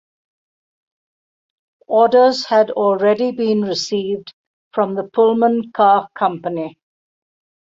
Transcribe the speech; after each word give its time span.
Orders 1.85 2.45
had 2.45 2.71
already 2.71 3.29
been 3.31 3.61
received 3.61 4.33
from 4.73 4.95
the 4.95 5.03
Pullman 5.03 5.71
Car 5.73 6.09
Company. 6.17 6.79